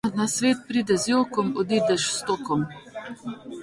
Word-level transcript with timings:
Na 0.19 0.25
svet 0.35 0.59
prideš 0.69 1.03
z 1.03 1.11
jokom, 1.13 1.53
odideš 1.63 2.09
s 2.11 2.19
stokom. 2.21 2.69